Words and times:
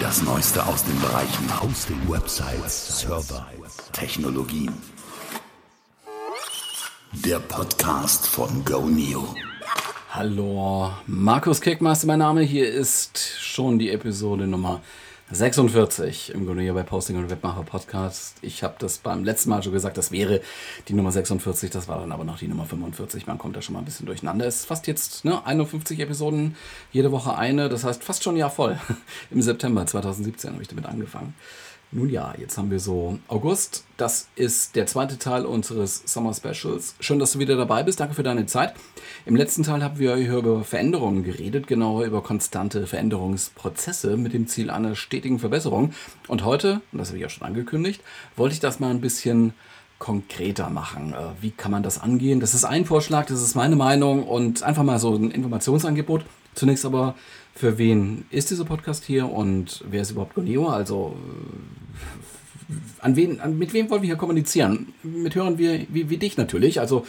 Das 0.00 0.22
Neueste 0.22 0.66
aus 0.66 0.82
den 0.82 0.98
Bereichen 0.98 1.62
Hosting, 1.62 2.00
Websites, 2.08 3.00
Server, 3.00 3.46
Technologien. 3.92 4.72
Der 7.12 7.38
Podcast 7.38 8.26
von 8.26 8.64
GoNeo. 8.64 9.34
Hallo, 10.10 10.90
Markus 11.06 11.60
Kickmaster, 11.60 12.06
mein 12.06 12.20
Name. 12.20 12.40
Hier 12.40 12.72
ist 12.72 13.18
schon 13.40 13.78
die 13.78 13.90
Episode 13.90 14.46
Nummer 14.46 14.80
46 15.32 16.34
im 16.34 16.44
Grunde 16.44 16.64
hier 16.64 16.74
bei 16.74 16.82
Posting 16.82 17.16
und 17.16 17.30
Webmacher 17.30 17.62
Podcast. 17.62 18.38
Ich 18.42 18.64
habe 18.64 18.74
das 18.80 18.98
beim 18.98 19.22
letzten 19.22 19.50
Mal 19.50 19.62
schon 19.62 19.72
gesagt, 19.72 19.96
das 19.96 20.10
wäre 20.10 20.40
die 20.88 20.92
Nummer 20.92 21.12
46, 21.12 21.70
das 21.70 21.86
war 21.86 22.00
dann 22.00 22.10
aber 22.10 22.24
noch 22.24 22.38
die 22.38 22.48
Nummer 22.48 22.64
45. 22.64 23.28
Man 23.28 23.38
kommt 23.38 23.54
da 23.54 23.62
schon 23.62 23.74
mal 23.74 23.78
ein 23.78 23.84
bisschen 23.84 24.06
durcheinander. 24.06 24.44
Es 24.46 24.56
ist 24.56 24.66
fast 24.66 24.88
jetzt 24.88 25.24
ne, 25.24 25.46
51 25.46 26.00
Episoden, 26.00 26.56
jede 26.90 27.12
Woche 27.12 27.38
eine, 27.38 27.68
das 27.68 27.84
heißt 27.84 28.02
fast 28.02 28.24
schon 28.24 28.34
ein 28.34 28.38
Jahr 28.38 28.50
voll. 28.50 28.76
Im 29.30 29.40
September 29.40 29.86
2017 29.86 30.52
habe 30.52 30.62
ich 30.62 30.68
damit 30.68 30.86
angefangen. 30.86 31.34
Nun 31.92 32.08
ja, 32.08 32.34
jetzt 32.38 32.56
haben 32.56 32.70
wir 32.70 32.78
so 32.78 33.18
August. 33.26 33.84
Das 33.96 34.28
ist 34.36 34.76
der 34.76 34.86
zweite 34.86 35.18
Teil 35.18 35.44
unseres 35.44 36.04
Summer 36.06 36.32
Specials. 36.32 36.94
Schön, 37.00 37.18
dass 37.18 37.32
du 37.32 37.40
wieder 37.40 37.56
dabei 37.56 37.82
bist. 37.82 37.98
Danke 37.98 38.14
für 38.14 38.22
deine 38.22 38.46
Zeit. 38.46 38.74
Im 39.26 39.34
letzten 39.34 39.64
Teil 39.64 39.82
haben 39.82 39.98
wir 39.98 40.14
hier 40.14 40.36
über 40.36 40.62
Veränderungen 40.62 41.24
geredet, 41.24 41.66
genauer 41.66 42.04
über 42.04 42.22
konstante 42.22 42.86
Veränderungsprozesse 42.86 44.16
mit 44.16 44.34
dem 44.34 44.46
Ziel 44.46 44.70
einer 44.70 44.94
stetigen 44.94 45.40
Verbesserung. 45.40 45.92
Und 46.28 46.44
heute, 46.44 46.80
und 46.92 46.98
das 46.98 47.08
habe 47.08 47.18
ich 47.18 47.22
ja 47.22 47.28
schon 47.28 47.44
angekündigt, 47.44 48.02
wollte 48.36 48.54
ich 48.54 48.60
das 48.60 48.78
mal 48.78 48.90
ein 48.90 49.00
bisschen 49.00 49.52
konkreter 49.98 50.70
machen. 50.70 51.12
Äh, 51.12 51.42
wie 51.42 51.50
kann 51.50 51.72
man 51.72 51.82
das 51.82 52.00
angehen? 52.00 52.38
Das 52.38 52.54
ist 52.54 52.64
ein 52.64 52.84
Vorschlag, 52.84 53.26
das 53.26 53.42
ist 53.42 53.56
meine 53.56 53.74
Meinung 53.74 54.22
und 54.28 54.62
einfach 54.62 54.84
mal 54.84 55.00
so 55.00 55.16
ein 55.16 55.32
Informationsangebot. 55.32 56.24
Zunächst 56.54 56.84
aber 56.84 57.16
für 57.60 57.76
wen 57.76 58.24
ist 58.30 58.50
dieser 58.50 58.64
Podcast 58.64 59.04
hier 59.04 59.30
und 59.30 59.84
wer 59.90 60.00
ist 60.00 60.12
überhaupt 60.12 60.34
Goneo? 60.34 60.68
Also 60.68 61.14
an 63.00 63.16
wen, 63.16 63.38
an, 63.38 63.58
mit 63.58 63.74
wem 63.74 63.90
wollen 63.90 64.00
wir 64.00 64.06
hier 64.06 64.16
kommunizieren? 64.16 64.94
Mit 65.02 65.34
Hörern 65.34 65.58
wie, 65.58 65.86
wie, 65.90 66.08
wie 66.08 66.16
dich 66.16 66.38
natürlich, 66.38 66.80
also 66.80 67.04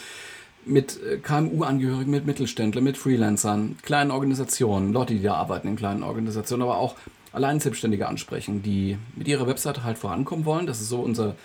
mit 0.65 0.99
äh, 1.03 1.19
KMU-Angehörigen, 1.19 2.11
mit 2.11 2.25
Mittelständlern, 2.25 2.83
mit 2.83 2.97
Freelancern, 2.97 3.77
kleinen 3.81 4.11
Organisationen, 4.11 4.91
Leute, 4.91 5.13
die 5.13 5.21
da 5.21 5.35
arbeiten 5.35 5.69
in 5.69 5.77
kleinen 5.77 6.03
Organisationen, 6.03 6.63
aber 6.63 6.79
auch 6.79 6.95
allein 7.31 7.61
Selbstständige 7.61 8.09
ansprechen, 8.09 8.61
die 8.61 8.97
mit 9.15 9.29
ihrer 9.29 9.47
Webseite 9.47 9.85
halt 9.85 9.97
vorankommen 9.97 10.43
wollen. 10.43 10.67
Das 10.67 10.81
ist 10.81 10.89
so 10.89 10.99
unser 10.99 11.37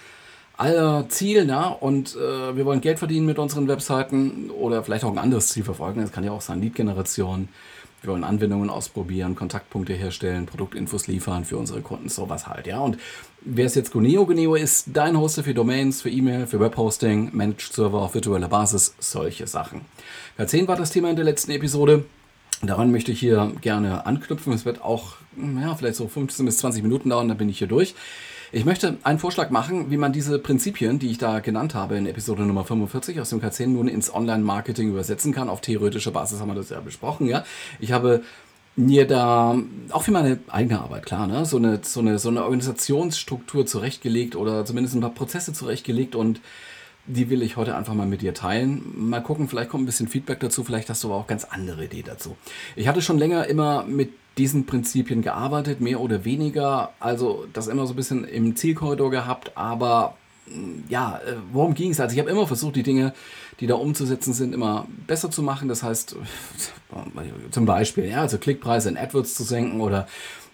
aller 0.56 1.08
Ziel, 1.10 1.44
na, 1.44 1.68
und 1.68 2.16
äh, 2.16 2.56
wir 2.56 2.64
wollen 2.64 2.80
Geld 2.80 2.98
verdienen 2.98 3.26
mit 3.26 3.38
unseren 3.38 3.68
Webseiten 3.68 4.50
oder 4.50 4.82
vielleicht 4.82 5.04
auch 5.04 5.12
ein 5.12 5.18
anderes 5.18 5.50
Ziel 5.50 5.62
verfolgen. 5.62 6.00
Das 6.00 6.10
kann 6.10 6.24
ja 6.24 6.32
auch 6.32 6.40
sein, 6.40 6.60
Lead-Generation, 6.60 7.48
wir 8.06 8.12
wollen 8.12 8.24
Anwendungen 8.24 8.70
ausprobieren, 8.70 9.34
Kontaktpunkte 9.34 9.92
herstellen, 9.92 10.46
Produktinfos 10.46 11.08
liefern 11.08 11.44
für 11.44 11.56
unsere 11.56 11.80
Kunden, 11.80 12.08
sowas 12.08 12.46
halt, 12.46 12.66
ja. 12.66 12.78
Und 12.78 12.98
wer 13.40 13.66
ist 13.66 13.76
jetzt 13.76 13.92
Guneo? 13.92 14.24
Guneo 14.26 14.54
ist 14.54 14.88
dein 14.92 15.18
Hoster 15.18 15.42
für 15.42 15.54
Domains, 15.54 16.02
für 16.02 16.10
E-Mail, 16.10 16.46
für 16.46 16.60
Webhosting, 16.60 17.30
Managed 17.32 17.72
Server 17.72 18.00
auf 18.02 18.14
virtueller 18.14 18.48
Basis, 18.48 18.94
solche 18.98 19.46
Sachen. 19.46 19.82
K10 20.38 20.68
war 20.68 20.76
das 20.76 20.90
Thema 20.90 21.10
in 21.10 21.16
der 21.16 21.24
letzten 21.24 21.50
Episode. 21.50 22.04
Daran 22.62 22.90
möchte 22.90 23.12
ich 23.12 23.20
hier 23.20 23.52
gerne 23.60 24.06
anknüpfen. 24.06 24.52
Es 24.52 24.64
wird 24.64 24.82
auch, 24.82 25.16
ja, 25.36 25.74
vielleicht 25.74 25.96
so 25.96 26.08
15 26.08 26.46
bis 26.46 26.58
20 26.58 26.82
Minuten 26.82 27.10
dauern, 27.10 27.28
dann 27.28 27.36
bin 27.36 27.48
ich 27.48 27.58
hier 27.58 27.68
durch. 27.68 27.94
Ich 28.52 28.64
möchte 28.64 28.96
einen 29.02 29.18
Vorschlag 29.18 29.50
machen, 29.50 29.90
wie 29.90 29.96
man 29.96 30.12
diese 30.12 30.38
Prinzipien, 30.38 31.00
die 31.00 31.10
ich 31.10 31.18
da 31.18 31.40
genannt 31.40 31.74
habe 31.74 31.96
in 31.96 32.06
Episode 32.06 32.42
Nummer 32.42 32.64
45 32.64 33.20
aus 33.20 33.30
dem 33.30 33.40
K10 33.40 33.68
nun 33.68 33.88
ins 33.88 34.12
Online-Marketing 34.14 34.90
übersetzen 34.90 35.32
kann. 35.32 35.48
Auf 35.48 35.60
theoretischer 35.60 36.12
Basis 36.12 36.40
haben 36.40 36.48
wir 36.48 36.54
das 36.54 36.70
ja 36.70 36.80
besprochen, 36.80 37.26
ja. 37.26 37.44
Ich 37.80 37.90
habe 37.90 38.22
mir 38.76 39.06
da 39.06 39.58
auch 39.90 40.02
für 40.02 40.12
meine 40.12 40.38
eigene 40.48 40.80
Arbeit, 40.80 41.06
klar, 41.06 41.26
ne, 41.26 41.44
so 41.44 41.56
eine, 41.56 41.80
so 41.82 42.00
eine, 42.00 42.18
so 42.18 42.28
eine 42.28 42.44
Organisationsstruktur 42.44 43.66
zurechtgelegt 43.66 44.36
oder 44.36 44.64
zumindest 44.64 44.94
ein 44.94 45.00
paar 45.00 45.10
Prozesse 45.10 45.52
zurechtgelegt 45.52 46.14
und 46.14 46.40
die 47.06 47.30
will 47.30 47.42
ich 47.42 47.56
heute 47.56 47.74
einfach 47.76 47.94
mal 47.94 48.06
mit 48.06 48.20
dir 48.20 48.34
teilen. 48.34 48.82
Mal 48.94 49.22
gucken, 49.22 49.48
vielleicht 49.48 49.70
kommt 49.70 49.84
ein 49.84 49.86
bisschen 49.86 50.08
Feedback 50.08 50.40
dazu, 50.40 50.62
vielleicht 50.62 50.90
hast 50.90 51.02
du 51.02 51.08
aber 51.08 51.16
auch 51.16 51.26
ganz 51.26 51.44
andere 51.44 51.84
Ideen 51.84 52.04
dazu. 52.04 52.36
Ich 52.74 52.86
hatte 52.86 53.00
schon 53.00 53.18
länger 53.18 53.46
immer 53.46 53.84
mit 53.84 54.10
diesen 54.38 54.66
Prinzipien 54.66 55.22
gearbeitet, 55.22 55.80
mehr 55.80 56.00
oder 56.00 56.24
weniger. 56.24 56.92
Also 57.00 57.46
das 57.52 57.68
immer 57.68 57.86
so 57.86 57.94
ein 57.94 57.96
bisschen 57.96 58.24
im 58.24 58.56
Zielkorridor 58.56 59.10
gehabt, 59.10 59.52
aber 59.56 60.16
mm, 60.46 60.84
ja, 60.88 61.20
äh, 61.26 61.34
worum 61.52 61.74
ging 61.74 61.90
es? 61.90 62.00
Also 62.00 62.14
ich 62.14 62.20
habe 62.20 62.30
immer 62.30 62.46
versucht, 62.46 62.76
die 62.76 62.82
Dinge, 62.82 63.14
die 63.60 63.66
da 63.66 63.74
umzusetzen 63.74 64.34
sind, 64.34 64.52
immer 64.52 64.86
besser 65.06 65.30
zu 65.30 65.42
machen. 65.42 65.68
Das 65.68 65.82
heißt, 65.82 66.16
zum 67.50 67.66
Beispiel, 67.66 68.04
ja, 68.04 68.20
also 68.20 68.38
Klickpreise 68.38 68.88
in 68.90 68.98
AdWords 68.98 69.34
zu 69.34 69.44
senken 69.44 69.80
oder 69.80 70.06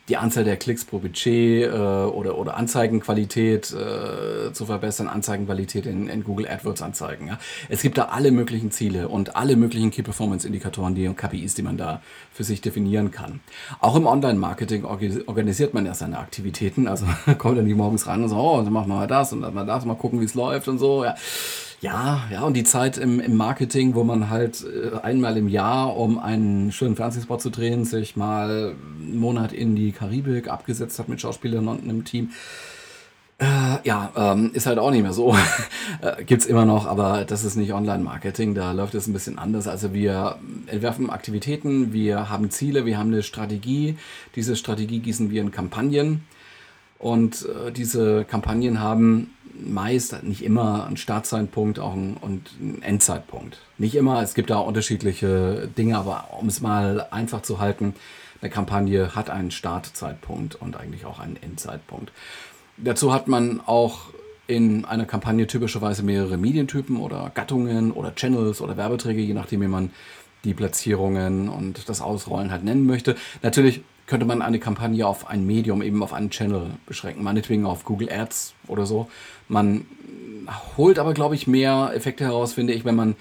die 0.09 0.17
Anzahl 0.17 0.45
der 0.45 0.57
Klicks 0.57 0.85
pro 0.85 0.99
Budget 0.99 1.65
äh, 1.65 1.71
oder, 1.71 2.37
oder 2.37 2.57
Anzeigenqualität 2.57 3.73
äh, 3.73 4.53
zu 4.53 4.67
verbessern, 4.67 5.07
Anzeigenqualität 5.07 5.87
in, 5.87 6.09
in 6.09 6.25
Google 6.25 6.49
AdWords 6.49 6.83
Anzeigen. 6.83 7.29
Ja. 7.29 7.39
Es 7.69 7.83
gibt 7.83 7.99
da 7.99 8.07
alle 8.07 8.33
möglichen 8.33 8.73
Ziele 8.73 9.09
und 9.09 9.37
alle 9.37 9.55
möglichen 9.55 9.91
Key 9.91 10.03
Performance 10.03 10.47
Indikatoren, 10.47 10.95
die 10.95 11.09
KPIs, 11.09 11.55
die 11.55 11.63
man 11.63 11.77
da 11.77 12.03
für 12.33 12.43
sich 12.43 12.61
definieren 12.61 13.11
kann. 13.13 13.41
Auch 13.81 13.95
im 13.95 14.07
Online-Marketing 14.07 14.85
organisiert 14.85 15.73
man 15.73 15.87
ja 15.87 15.95
seine 15.95 16.19
Aktivitäten. 16.19 16.89
Also 16.89 17.07
kommt 17.39 17.59
dann 17.59 17.67
die 17.67 17.75
morgens 17.75 18.07
ran 18.07 18.23
und 18.23 18.29
so, 18.29 18.37
oh, 18.37 18.61
dann 18.63 18.73
machen 18.73 18.89
wir 18.89 18.97
mal 18.97 19.07
das 19.07 19.33
und 19.33 19.43
dann 19.43 19.55
mal 19.55 19.67
das, 19.67 19.85
mal 19.85 19.95
gucken, 19.95 20.21
wie 20.21 20.25
es 20.25 20.35
läuft 20.35 20.67
und 20.67 20.79
so. 20.79 21.05
Ja. 21.05 21.15
Ja, 21.83 22.23
ja, 22.31 22.43
und 22.43 22.55
die 22.55 22.63
Zeit 22.63 22.97
im, 22.97 23.19
im 23.19 23.35
Marketing, 23.35 23.97
wo 23.97 24.05
man 24.05 24.31
halt 24.31 24.65
äh, 24.65 24.99
einmal 24.99 25.37
im 25.37 25.49
Jahr, 25.49 25.97
um 25.97 26.17
einen 26.21 26.71
schönen 26.71 26.95
Fernsehspot 26.95 27.43
zu 27.43 27.51
drehen, 27.51 27.85
sich 27.85 28.15
mal 28.15 28.77
einen 29.01 29.19
Monat 29.19 29.53
in 29.53 29.75
die 29.75 29.91
Karibik 29.91 30.47
abgesetzt 30.47 31.01
hat 31.01 31.09
mit 31.09 31.21
Schauspielern 31.21 31.67
und 31.67 31.83
einem 31.83 32.05
Team. 32.05 32.31
Äh, 33.39 33.79
ja, 33.83 34.13
ähm, 34.15 34.53
ist 34.55 34.67
halt 34.67 34.79
auch 34.79 34.93
nicht 34.93 35.03
mehr 35.03 35.13
so. 35.13 35.35
äh, 36.03 36.23
gibt's 36.23 36.47
immer 36.47 36.65
noch, 36.65 36.87
aber 36.87 37.25
das 37.25 37.43
ist 37.43 37.57
nicht 37.57 37.73
Online-Marketing, 37.73 38.55
da 38.55 38.71
läuft 38.71 38.95
es 38.95 39.09
ein 39.09 39.13
bisschen 39.13 39.37
anders. 39.37 39.67
Also 39.67 39.93
wir 39.93 40.37
entwerfen 40.69 41.11
Aktivitäten, 41.11 41.93
wir 41.93 42.31
haben 42.31 42.53
Ziele, 42.53 42.87
wir 42.87 42.97
haben 42.97 43.13
eine 43.13 43.25
Strategie. 43.25 43.97
Diese 44.37 44.55
Strategie 44.55 45.01
gießen 45.01 45.33
wir 45.33 45.41
in 45.41 45.51
Kampagnen. 45.51 46.23
Und 47.03 47.47
äh, 47.47 47.73
diese 47.73 48.25
Kampagnen 48.25 48.81
haben 48.81 49.35
meist, 49.55 50.23
nicht 50.23 50.43
immer, 50.43 50.87
einen 50.87 50.97
Startzeitpunkt 50.97 51.81
auch 51.81 51.93
einen, 51.95 52.17
und 52.17 52.51
einen 52.61 52.81
Endzeitpunkt. 52.81 53.59
Nicht 53.77 53.97
immer, 53.97 54.23
es 54.23 54.35
gibt 54.35 54.51
da 54.51 54.59
unterschiedliche 54.59 55.69
Dinge, 55.77 55.99
aber 55.99 56.29
um 56.39 56.47
es 56.47 56.61
mal 56.61 57.09
einfach 57.11 57.43
zu 57.43 57.59
halten, 57.59 57.95
eine 58.41 58.51
Kampagne 58.51 59.15
hat 59.17 59.31
einen 59.31 59.51
Startzeitpunkt 59.51 60.55
und 60.55 60.77
eigentlich 60.77 61.05
auch 61.05 61.19
einen 61.19 61.37
Endzeitpunkt. 61.43 62.13
Dazu 62.77 63.13
hat 63.13 63.27
man 63.27 63.61
auch 63.67 64.13
in 64.47 64.85
einer 64.85 65.05
Kampagne 65.05 65.49
typischerweise 65.49 66.05
mehrere 66.05 66.37
Medientypen 66.37 66.99
oder 66.99 67.33
Gattungen 67.35 67.91
oder 67.91 68.15
Channels 68.15 68.61
oder 68.61 68.77
Werbeträge, 68.77 69.21
je 69.21 69.35
nachdem, 69.35 69.61
wie 69.61 69.69
man 69.69 69.91
die 70.45 70.55
Platzierungen 70.55 71.49
und 71.49 71.89
das 71.89 72.01
Ausrollen 72.01 72.53
halt 72.53 72.65
nennen 72.65 72.87
möchte. 72.87 73.17
Natürlich 73.43 73.83
könnte 74.13 74.27
man 74.27 74.43
eine 74.43 74.59
Kampagne 74.59 75.07
auf 75.07 75.27
ein 75.31 75.47
Medium, 75.47 75.81
eben 75.81 76.03
auf 76.03 76.13
einen 76.13 76.29
Channel 76.29 76.67
beschränken, 76.85 77.25
meinetwegen 77.25 77.65
auf 77.65 77.87
Google 77.87 78.13
Ads 78.13 78.53
oder 78.69 78.85
so. 78.85 79.09
Man 79.49 79.87
holt 80.77 80.99
aber, 80.99 81.15
glaube 81.15 81.35
ich, 81.35 81.47
mehr 81.47 81.93
Effekte 81.95 82.25
heraus, 82.25 82.53
finde 82.53 82.75
ich, 82.75 82.85
wenn 82.85 82.95
man 82.95 83.17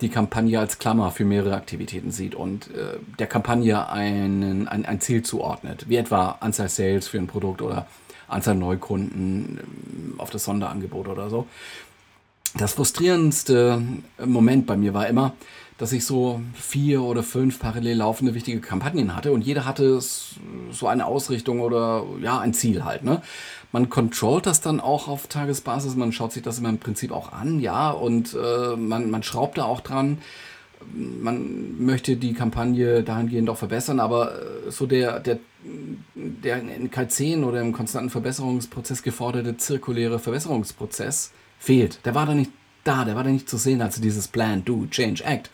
die 0.00 0.08
Kampagne 0.08 0.58
als 0.58 0.80
Klammer 0.80 1.12
für 1.12 1.24
mehrere 1.24 1.54
Aktivitäten 1.54 2.10
sieht 2.10 2.34
und 2.34 2.74
äh, 2.74 2.98
der 3.20 3.28
Kampagne 3.28 3.88
einen, 3.88 4.66
ein, 4.66 4.84
ein 4.84 5.00
Ziel 5.00 5.22
zuordnet, 5.22 5.88
wie 5.88 5.94
etwa 5.94 6.38
Anzahl 6.40 6.68
Sales 6.68 7.06
für 7.06 7.18
ein 7.18 7.28
Produkt 7.28 7.62
oder 7.62 7.86
Anzahl 8.26 8.56
Neukunden 8.56 9.60
ähm, 9.62 10.14
auf 10.18 10.30
das 10.30 10.42
Sonderangebot 10.42 11.06
oder 11.06 11.30
so. 11.30 11.46
Das 12.56 12.72
frustrierendste 12.72 13.80
Moment 14.24 14.66
bei 14.66 14.76
mir 14.76 14.92
war 14.92 15.06
immer, 15.06 15.34
dass 15.82 15.90
ich 15.90 16.06
so 16.06 16.40
vier 16.54 17.02
oder 17.02 17.24
fünf 17.24 17.58
parallel 17.58 17.96
laufende 17.96 18.34
wichtige 18.34 18.60
Kampagnen 18.60 19.16
hatte 19.16 19.32
und 19.32 19.44
jeder 19.44 19.64
hatte 19.64 20.00
so 20.00 20.86
eine 20.86 21.06
Ausrichtung 21.06 21.58
oder 21.58 22.04
ja, 22.20 22.38
ein 22.38 22.54
Ziel 22.54 22.84
halt. 22.84 23.02
Ne? 23.02 23.20
Man 23.72 23.90
controlt 23.90 24.46
das 24.46 24.60
dann 24.60 24.78
auch 24.78 25.08
auf 25.08 25.26
Tagesbasis, 25.26 25.96
man 25.96 26.12
schaut 26.12 26.30
sich 26.30 26.44
das 26.44 26.60
immer 26.60 26.68
im 26.68 26.78
Prinzip 26.78 27.10
auch 27.10 27.32
an, 27.32 27.58
ja, 27.58 27.90
und 27.90 28.32
äh, 28.32 28.76
man, 28.76 29.10
man 29.10 29.24
schraubt 29.24 29.58
da 29.58 29.64
auch 29.64 29.80
dran. 29.80 30.18
Man 30.94 31.84
möchte 31.84 32.16
die 32.16 32.32
Kampagne 32.32 33.02
dahingehend 33.02 33.50
auch 33.50 33.56
verbessern, 33.56 33.98
aber 33.98 34.36
äh, 34.36 34.70
so 34.70 34.86
der, 34.86 35.18
der, 35.18 35.40
der 36.14 36.60
in 36.60 36.92
K10 36.92 37.42
oder 37.42 37.60
im 37.60 37.72
konstanten 37.72 38.10
Verbesserungsprozess 38.10 39.02
geforderte 39.02 39.56
zirkuläre 39.56 40.20
Verbesserungsprozess 40.20 41.32
fehlt. 41.58 41.98
Der 42.04 42.14
war 42.14 42.26
da 42.26 42.34
nicht 42.34 42.52
da, 42.84 43.04
der 43.04 43.14
war 43.14 43.24
da 43.24 43.30
nicht 43.30 43.48
zu 43.48 43.56
sehen, 43.56 43.82
also 43.82 44.00
dieses 44.00 44.28
Plan, 44.28 44.64
Do, 44.64 44.86
Change, 44.90 45.24
Act, 45.24 45.50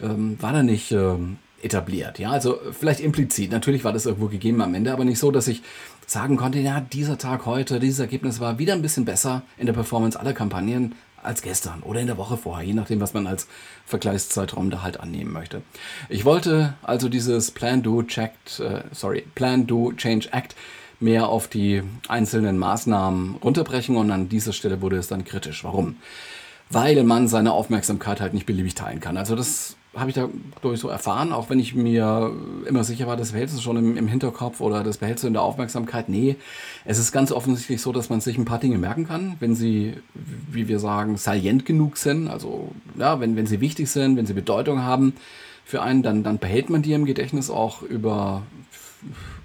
ähm, 0.00 0.36
war 0.40 0.52
da 0.52 0.62
nicht 0.62 0.92
ähm, 0.92 1.38
etabliert. 1.62 2.18
Ja, 2.18 2.30
also 2.30 2.58
vielleicht 2.78 3.00
implizit. 3.00 3.50
Natürlich 3.50 3.84
war 3.84 3.92
das 3.92 4.06
irgendwo 4.06 4.28
gegeben 4.28 4.60
am 4.60 4.74
Ende, 4.74 4.92
aber 4.92 5.04
nicht 5.04 5.18
so, 5.18 5.30
dass 5.30 5.48
ich 5.48 5.62
sagen 6.06 6.36
konnte, 6.36 6.58
ja, 6.58 6.80
dieser 6.80 7.18
Tag 7.18 7.46
heute, 7.46 7.80
dieses 7.80 7.98
Ergebnis 7.98 8.40
war 8.40 8.58
wieder 8.58 8.74
ein 8.74 8.82
bisschen 8.82 9.04
besser 9.04 9.42
in 9.56 9.66
der 9.66 9.72
Performance 9.72 10.18
aller 10.18 10.32
Kampagnen 10.32 10.94
als 11.22 11.42
gestern 11.42 11.82
oder 11.82 12.00
in 12.00 12.06
der 12.06 12.16
Woche 12.16 12.36
vorher, 12.36 12.64
je 12.64 12.74
nachdem, 12.74 13.00
was 13.00 13.12
man 13.12 13.26
als 13.26 13.48
Vergleichszeitraum 13.86 14.70
da 14.70 14.82
halt 14.82 15.00
annehmen 15.00 15.32
möchte. 15.32 15.62
Ich 16.08 16.24
wollte 16.24 16.74
also 16.82 17.08
dieses 17.08 17.50
Plan, 17.50 17.82
Do, 17.82 18.02
Checked, 18.04 18.60
äh, 18.60 18.82
sorry, 18.92 19.24
Plan, 19.34 19.66
Do, 19.66 19.92
Change, 19.92 20.28
Act 20.32 20.54
mehr 21.00 21.28
auf 21.28 21.48
die 21.48 21.82
einzelnen 22.08 22.58
Maßnahmen 22.58 23.36
runterbrechen 23.36 23.96
und 23.96 24.10
an 24.10 24.28
dieser 24.28 24.52
Stelle 24.52 24.80
wurde 24.80 24.96
es 24.96 25.08
dann 25.08 25.24
kritisch. 25.24 25.64
Warum? 25.64 25.96
Weil 26.70 27.02
man 27.04 27.28
seine 27.28 27.52
Aufmerksamkeit 27.52 28.20
halt 28.20 28.34
nicht 28.34 28.46
beliebig 28.46 28.74
teilen 28.74 29.00
kann. 29.00 29.16
Also 29.16 29.34
das 29.34 29.76
habe 29.96 30.10
ich 30.10 30.16
da, 30.16 30.28
ich, 30.72 30.80
so 30.80 30.88
erfahren, 30.88 31.32
auch 31.32 31.50
wenn 31.50 31.58
ich 31.58 31.74
mir 31.74 32.32
immer 32.66 32.84
sicher 32.84 33.06
war, 33.06 33.16
das 33.16 33.32
behältst 33.32 33.56
du 33.56 33.60
schon 33.60 33.76
im, 33.76 33.96
im, 33.96 34.06
Hinterkopf 34.06 34.60
oder 34.60 34.82
das 34.82 34.98
behältst 34.98 35.24
du 35.24 35.28
in 35.28 35.32
der 35.32 35.42
Aufmerksamkeit. 35.42 36.08
Nee, 36.08 36.36
es 36.84 36.98
ist 36.98 37.12
ganz 37.12 37.32
offensichtlich 37.32 37.80
so, 37.80 37.92
dass 37.92 38.10
man 38.10 38.20
sich 38.20 38.38
ein 38.38 38.44
paar 38.44 38.58
Dinge 38.58 38.78
merken 38.78 39.08
kann, 39.08 39.36
wenn 39.40 39.54
sie, 39.54 39.94
wie 40.14 40.68
wir 40.68 40.78
sagen, 40.78 41.16
salient 41.16 41.64
genug 41.64 41.96
sind, 41.96 42.28
also 42.28 42.70
ja, 42.96 43.20
wenn, 43.20 43.36
wenn 43.36 43.46
sie 43.46 43.60
wichtig 43.60 43.90
sind, 43.90 44.16
wenn 44.16 44.26
sie 44.26 44.34
Bedeutung 44.34 44.82
haben 44.82 45.14
für 45.64 45.82
einen, 45.82 46.02
dann, 46.02 46.22
dann 46.22 46.38
behält 46.38 46.70
man 46.70 46.82
die 46.82 46.92
im 46.92 47.04
Gedächtnis 47.04 47.50
auch 47.50 47.82
über 47.82 48.42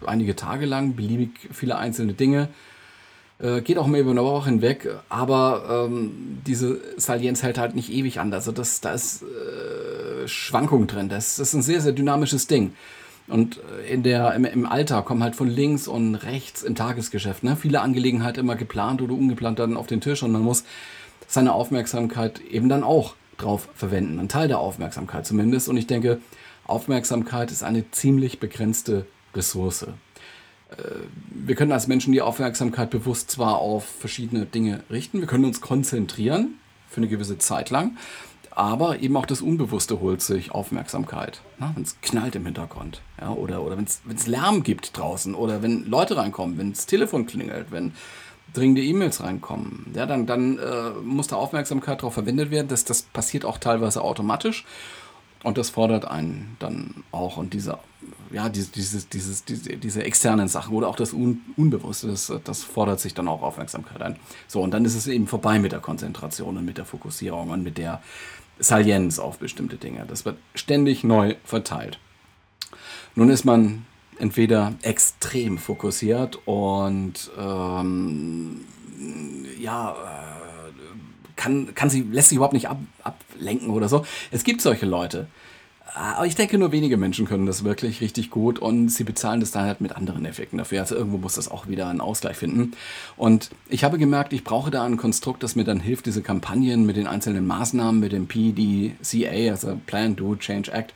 einige 0.05 0.35
Tage 0.35 0.65
lang, 0.65 0.95
beliebig 0.95 1.49
viele 1.51 1.77
einzelne 1.77 2.13
Dinge. 2.13 2.49
Äh, 3.43 3.61
geht 3.61 3.77
auch 3.77 3.87
mal 3.87 3.99
über 3.99 4.11
eine 4.11 4.23
Woche 4.23 4.49
hinweg, 4.49 4.87
aber 5.09 5.87
ähm, 5.89 6.39
diese 6.47 6.79
Salienz 6.95 7.43
hält 7.43 7.57
halt 7.57 7.75
nicht 7.75 7.91
ewig 7.91 8.21
an. 8.21 8.31
Also 8.31 8.53
das, 8.53 8.79
da 8.79 8.93
ist 8.93 9.21
äh, 9.23 10.27
Schwankung 10.29 10.87
drin. 10.87 11.09
Das, 11.09 11.35
das 11.35 11.49
ist 11.49 11.53
ein 11.53 11.61
sehr, 11.61 11.81
sehr 11.81 11.91
dynamisches 11.91 12.47
Ding. 12.47 12.73
Und 13.27 13.59
äh, 13.81 13.93
in 13.93 14.01
der, 14.01 14.33
im, 14.33 14.45
im 14.45 14.65
Alter 14.65 15.01
kommen 15.01 15.21
halt 15.21 15.35
von 15.35 15.49
links 15.49 15.89
und 15.89 16.15
rechts 16.15 16.63
im 16.63 16.75
Tagesgeschäft 16.75 17.43
ne? 17.43 17.57
viele 17.57 17.81
Angelegenheiten 17.81 18.39
immer 18.39 18.55
geplant 18.55 19.01
oder 19.01 19.13
ungeplant 19.13 19.59
dann 19.59 19.75
auf 19.75 19.87
den 19.87 19.99
Tisch 19.99 20.23
und 20.23 20.31
man 20.31 20.41
muss 20.41 20.63
seine 21.27 21.51
Aufmerksamkeit 21.51 22.39
eben 22.49 22.69
dann 22.69 22.83
auch 22.83 23.13
drauf 23.37 23.67
verwenden. 23.75 24.19
Ein 24.19 24.29
Teil 24.29 24.47
der 24.47 24.59
Aufmerksamkeit 24.59 25.25
zumindest. 25.25 25.67
Und 25.67 25.75
ich 25.75 25.87
denke, 25.87 26.21
Aufmerksamkeit 26.65 27.51
ist 27.51 27.63
eine 27.63 27.91
ziemlich 27.91 28.39
begrenzte 28.39 29.05
Ressource. 29.35 29.85
Äh, 30.77 30.83
wir 31.29 31.55
können 31.55 31.71
als 31.71 31.87
Menschen 31.87 32.13
die 32.13 32.21
Aufmerksamkeit 32.21 32.89
bewusst 32.89 33.31
zwar 33.31 33.57
auf 33.57 33.85
verschiedene 33.85 34.45
Dinge 34.45 34.83
richten, 34.89 35.19
wir 35.19 35.27
können 35.27 35.45
uns 35.45 35.61
konzentrieren 35.61 36.55
für 36.89 36.97
eine 36.97 37.07
gewisse 37.07 37.37
Zeit 37.37 37.69
lang, 37.69 37.97
aber 38.51 38.99
eben 38.99 39.17
auch 39.17 39.25
das 39.25 39.41
Unbewusste 39.41 39.99
holt 39.99 40.21
sich 40.21 40.51
Aufmerksamkeit. 40.51 41.41
Wenn 41.57 41.83
es 41.83 41.99
knallt 42.01 42.35
im 42.35 42.45
Hintergrund 42.45 43.01
ja, 43.19 43.31
oder, 43.31 43.63
oder 43.63 43.77
wenn 43.77 43.85
es 43.85 44.27
Lärm 44.27 44.63
gibt 44.63 44.97
draußen 44.97 45.33
oder 45.33 45.63
wenn 45.63 45.85
Leute 45.85 46.17
reinkommen, 46.17 46.57
wenn 46.57 46.71
das 46.71 46.85
Telefon 46.85 47.25
klingelt, 47.25 47.67
wenn 47.71 47.93
dringende 48.53 48.83
E-Mails 48.83 49.21
reinkommen, 49.23 49.87
ja, 49.95 50.05
dann, 50.05 50.27
dann 50.27 50.59
äh, 50.59 50.91
muss 51.03 51.27
da 51.27 51.37
Aufmerksamkeit 51.37 52.01
darauf 52.01 52.13
verwendet 52.13 52.51
werden. 52.51 52.67
Das, 52.67 52.85
das 52.85 53.01
passiert 53.01 53.45
auch 53.45 53.57
teilweise 53.57 54.01
automatisch 54.01 54.65
und 55.43 55.57
das 55.57 55.69
fordert 55.69 56.05
einen 56.05 56.55
dann 56.59 57.03
auch 57.11 57.37
und 57.37 57.53
diese, 57.53 57.77
ja, 58.31 58.49
diese, 58.49 58.71
dieses, 58.71 59.07
diese, 59.09 59.43
diese 59.43 60.03
externen 60.03 60.47
Sachen 60.47 60.73
oder 60.73 60.87
auch 60.87 60.95
das 60.95 61.13
Un 61.13 61.41
Unbewusste, 61.57 62.07
das, 62.07 62.31
das 62.43 62.63
fordert 62.63 62.99
sich 62.99 63.13
dann 63.13 63.27
auch 63.27 63.41
Aufmerksamkeit 63.41 64.01
ein. 64.01 64.15
So, 64.47 64.61
und 64.61 64.71
dann 64.71 64.85
ist 64.85 64.95
es 64.95 65.07
eben 65.07 65.27
vorbei 65.27 65.59
mit 65.59 65.71
der 65.71 65.79
Konzentration 65.79 66.57
und 66.57 66.65
mit 66.65 66.77
der 66.77 66.85
Fokussierung 66.85 67.49
und 67.49 67.63
mit 67.63 67.77
der 67.77 68.01
Salienz 68.59 69.19
auf 69.19 69.39
bestimmte 69.39 69.77
Dinge. 69.77 70.05
Das 70.07 70.25
wird 70.25 70.37
ständig 70.55 71.03
neu 71.03 71.35
verteilt. 71.43 71.99
Nun 73.15 73.29
ist 73.29 73.43
man 73.45 73.85
entweder 74.19 74.73
extrem 74.81 75.57
fokussiert 75.57 76.39
und 76.45 77.31
ähm, 77.37 78.61
ja, 79.59 79.91
äh, 79.91 80.32
kann, 81.43 81.75
kann 81.75 81.89
sie, 81.89 82.01
lässt 82.09 82.29
sich 82.29 82.37
überhaupt 82.37 82.53
nicht 82.53 82.69
ab, 82.69 82.79
ablenken 83.03 83.69
oder 83.69 83.89
so. 83.89 84.05
Es 84.31 84.43
gibt 84.43 84.61
solche 84.61 84.85
Leute. 84.85 85.27
Aber 85.95 86.25
ich 86.25 86.35
denke, 86.35 86.57
nur 86.57 86.71
wenige 86.71 86.97
Menschen 86.97 87.27
können 87.27 87.45
das 87.45 87.63
wirklich 87.63 88.01
richtig 88.01 88.31
gut 88.31 88.57
und 88.57 88.89
sie 88.89 89.03
bezahlen 89.03 89.41
das 89.41 89.51
dann 89.51 89.65
halt 89.65 89.79
mit 89.79 89.95
anderen 89.95 90.25
Effekten 90.25 90.57
dafür. 90.57 90.79
Also 90.79 90.95
irgendwo 90.95 91.17
muss 91.19 91.35
das 91.35 91.51
auch 91.51 91.67
wieder 91.67 91.87
einen 91.87 92.01
Ausgleich 92.01 92.35
finden. 92.35 92.71
Und 93.15 93.51
ich 93.69 93.83
habe 93.83 93.99
gemerkt, 93.99 94.33
ich 94.33 94.43
brauche 94.43 94.71
da 94.71 94.83
ein 94.85 94.97
Konstrukt, 94.97 95.43
das 95.43 95.55
mir 95.55 95.65
dann 95.65 95.79
hilft, 95.79 96.07
diese 96.07 96.23
Kampagnen 96.23 96.87
mit 96.87 96.95
den 96.95 97.05
einzelnen 97.05 97.45
Maßnahmen, 97.45 97.99
mit 97.99 98.11
dem 98.11 98.27
PDCA, 98.27 99.51
also 99.51 99.79
Plan, 99.85 100.15
Do, 100.15 100.35
Change, 100.35 100.71
Act, 100.71 100.93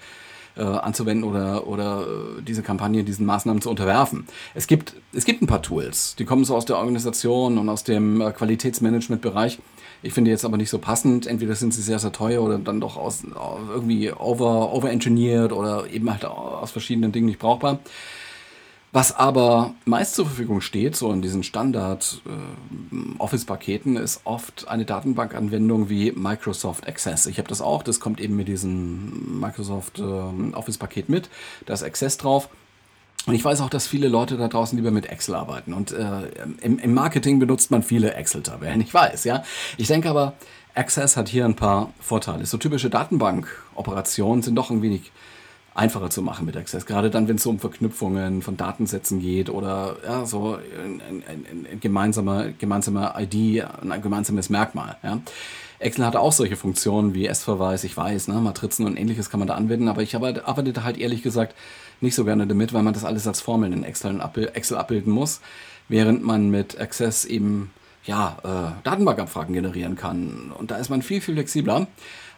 äh, 0.56 0.64
anzuwenden 0.64 1.30
oder, 1.30 1.68
oder 1.68 2.02
äh, 2.02 2.42
diese 2.42 2.64
Kampagne, 2.64 3.04
diesen 3.04 3.28
Maßnahmen 3.28 3.62
zu 3.62 3.70
unterwerfen. 3.70 4.26
Es 4.56 4.66
gibt, 4.66 4.96
es 5.14 5.26
gibt 5.26 5.44
ein 5.44 5.48
paar 5.48 5.62
Tools, 5.62 6.16
die 6.18 6.26
kommen 6.26 6.44
so 6.44 6.56
aus 6.56 6.66
der 6.66 6.78
Organisation 6.78 7.60
und 7.60 7.70
aus 7.70 7.84
dem 7.84 8.22
äh, 8.22 8.32
Qualitätsmanagement-Bereich. 8.32 9.60
Ich 10.04 10.14
finde 10.14 10.32
jetzt 10.32 10.46
aber 10.46 10.58
nicht 10.58 10.70
so 10.70 10.80
passend. 10.80 11.28
Entweder 11.28 11.56
sind 11.56 11.74
sie 11.74 11.82
sehr, 11.82 12.00
sehr 12.00 12.12
teuer 12.12 12.42
oder 12.42 12.58
dann 12.58 12.80
doch 12.80 12.98
aus, 12.98 13.24
irgendwie 13.70 14.12
over, 14.12 14.74
over-engineered 14.74 15.52
oder 15.52 15.90
eben 15.90 16.10
halt 16.10 16.26
aus 16.26 16.72
verschiedenen 16.72 17.12
Dingen 17.12 17.26
nicht 17.26 17.40
brauchbar. 17.40 17.80
Was 18.94 19.14
aber 19.16 19.76
meist 19.86 20.16
zur 20.16 20.26
Verfügung 20.26 20.62
steht, 20.62 20.96
so 20.96 21.12
in 21.12 21.22
diesen 21.22 21.44
Standard-Office-Paketen, 21.44 23.98
äh, 23.98 24.02
ist 24.02 24.22
oft 24.24 24.70
eine 24.70 24.86
Datenbankanwendung 24.86 25.90
wie 25.90 26.14
Microsoft 26.14 26.88
Access. 26.88 27.26
Ich 27.26 27.38
habe 27.38 27.50
das 27.50 27.60
auch, 27.62 27.84
das 27.84 28.00
kommt 28.00 28.22
eben 28.22 28.38
mit 28.38 28.48
diesem 28.48 29.42
Microsoft 29.42 30.00
äh, 30.00 30.04
Office-Paket 30.04 31.10
mit. 31.10 31.30
Da 31.66 31.74
ist 31.74 31.84
Access 31.84 32.16
drauf. 32.18 32.48
Und 33.28 33.36
ich 33.36 33.44
weiß 33.44 33.60
auch, 33.60 33.70
dass 33.70 33.88
viele 33.88 34.08
Leute 34.08 34.38
da 34.38 34.48
draußen 34.48 34.78
lieber 34.78 34.90
mit 34.90 35.08
Excel 35.08 35.36
arbeiten. 35.36 35.74
Und 35.74 35.92
äh, 35.92 36.06
im, 36.62 36.80
im, 36.80 36.94
Marketing 36.94 37.40
benutzt 37.40 37.72
man 37.72 37.84
viele 37.84 38.14
Excel-Tabellen. 38.14 38.80
Ich 38.80 38.94
weiß, 38.94 39.26
ja. 39.26 39.44
Ich 39.76 39.88
denke 39.88 40.10
aber, 40.10 40.34
Access 40.74 41.18
hat 41.18 41.28
hier 41.28 41.44
ein 41.44 41.56
paar 41.56 41.92
Vorteile. 42.00 42.46
So 42.46 42.58
typische 42.58 42.90
Datenbank-Operationen 42.90 44.44
sind 44.44 44.56
doch 44.56 44.72
ein 44.72 44.82
wenig 44.82 45.12
einfacher 45.76 46.10
zu 46.10 46.22
machen 46.22 46.46
mit 46.46 46.56
Access. 46.56 46.86
Gerade 46.86 47.10
dann, 47.10 47.28
wenn 47.28 47.36
es 47.36 47.44
so 47.44 47.50
um 47.50 47.60
Verknüpfungen 47.60 48.42
von 48.42 48.56
Datensätzen 48.56 49.20
geht 49.20 49.50
oder 49.50 49.98
ja, 50.06 50.26
so 50.26 50.56
ein, 50.56 51.02
ein, 51.28 51.68
ein 51.70 51.80
gemeinsamer, 51.82 52.48
gemeinsamer 52.58 53.14
ID, 53.20 53.66
ein 53.82 54.02
gemeinsames 54.02 54.50
Merkmal. 54.50 54.96
Ja. 55.04 55.20
Excel 55.80 56.06
hat 56.06 56.16
auch 56.16 56.32
solche 56.32 56.56
Funktionen 56.56 57.14
wie 57.14 57.28
S-Verweis, 57.28 57.84
ich 57.84 57.96
weiß, 57.96 58.30
ne, 58.30 58.36
Matrizen 58.36 58.86
und 58.86 58.98
ähnliches 58.98 59.30
kann 59.30 59.40
man 59.40 59.48
da 59.48 59.54
anwenden, 59.54 59.90
aber 59.90 60.02
ich 60.02 60.16
arbeite 60.16 60.74
da 60.74 60.84
halt 60.84 60.98
ehrlich 60.98 61.22
gesagt 61.22 61.54
nicht 62.02 62.16
so 62.16 62.26
gerne 62.26 62.48
damit, 62.48 62.74
weil 62.74 62.84
man 62.84 62.94
das 62.94 63.06
alles 63.06 63.28
als 63.28 63.42
Formeln 63.42 63.74
in 63.74 63.84
Excel, 63.84 64.22
Excel 64.54 64.78
abbilden 64.78 65.12
muss, 65.12 65.42
während 65.90 66.24
man 66.24 66.50
mit 66.50 66.80
Access 66.80 67.26
eben 67.26 67.72
ja, 68.06 68.38
äh, 68.44 68.84
Datenbankabfragen 68.84 69.54
generieren 69.54 69.96
kann. 69.96 70.52
Und 70.58 70.72
da 70.72 70.78
ist 70.78 70.90
man 70.90 71.02
viel, 71.02 71.22
viel 71.22 71.36
flexibler. 71.36 71.88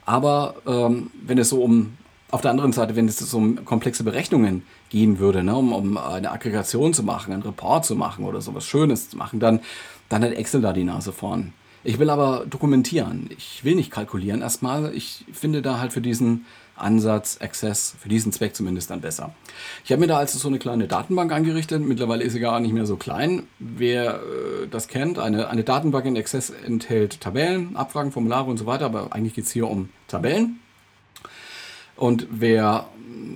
Aber 0.05 0.55
ähm, 0.65 1.11
wenn 1.21 1.37
es 1.37 1.49
so 1.49 1.61
um 1.63 1.97
auf 2.31 2.41
der 2.41 2.51
anderen 2.51 2.73
Seite, 2.73 2.95
wenn 2.95 3.07
es 3.07 3.33
um 3.33 3.65
komplexe 3.65 4.03
Berechnungen 4.03 4.63
gehen 4.89 5.19
würde, 5.19 5.43
ne, 5.43 5.55
um, 5.55 5.73
um 5.73 5.97
eine 5.97 6.31
Aggregation 6.31 6.93
zu 6.93 7.03
machen, 7.03 7.33
einen 7.33 7.41
Report 7.41 7.85
zu 7.85 7.95
machen 7.95 8.25
oder 8.25 8.41
sowas 8.41 8.65
Schönes 8.65 9.09
zu 9.09 9.17
machen, 9.17 9.39
dann, 9.39 9.61
dann 10.09 10.23
hat 10.23 10.33
Excel 10.33 10.61
da 10.61 10.73
die 10.73 10.83
Nase 10.83 11.11
vorn. 11.11 11.53
Ich 11.83 11.97
will 11.97 12.09
aber 12.09 12.45
dokumentieren. 12.47 13.29
Ich 13.37 13.63
will 13.63 13.75
nicht 13.75 13.89
kalkulieren 13.89 14.41
erstmal. 14.41 14.93
Ich 14.93 15.25
finde 15.31 15.61
da 15.61 15.79
halt 15.79 15.93
für 15.93 16.01
diesen 16.01 16.45
Ansatz, 16.81 17.37
Access, 17.41 17.95
für 17.99 18.09
diesen 18.09 18.31
Zweck 18.31 18.55
zumindest 18.55 18.89
dann 18.89 19.01
besser. 19.01 19.33
Ich 19.83 19.91
habe 19.91 20.01
mir 20.01 20.07
da 20.07 20.17
also 20.17 20.37
so 20.37 20.47
eine 20.47 20.59
kleine 20.59 20.87
Datenbank 20.87 21.31
angerichtet. 21.31 21.81
Mittlerweile 21.81 22.23
ist 22.23 22.33
sie 22.33 22.39
gar 22.39 22.59
nicht 22.59 22.73
mehr 22.73 22.85
so 22.85 22.95
klein. 22.95 23.43
Wer 23.59 24.15
äh, 24.15 24.67
das 24.69 24.87
kennt, 24.87 25.19
eine, 25.19 25.49
eine 25.49 25.63
Datenbank 25.63 26.05
in 26.05 26.17
Access 26.17 26.49
enthält 26.49 27.21
Tabellen, 27.21 27.75
Abfragen, 27.75 28.11
Formulare 28.11 28.49
und 28.49 28.57
so 28.57 28.65
weiter, 28.65 28.85
aber 28.85 29.13
eigentlich 29.13 29.33
geht 29.33 29.45
es 29.45 29.51
hier 29.51 29.67
um 29.67 29.89
Tabellen. 30.07 30.59
Und 31.95 32.27
wer 32.31 32.87